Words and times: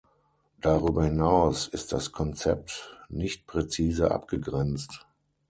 Darüber 0.61 1.03
hinaus 1.03 1.67
ist 1.67 1.91
das 1.91 2.11
Konzept 2.11 2.97
nicht 3.09 3.45
präzise 3.45 4.09
abgegrenzt. 4.09 5.05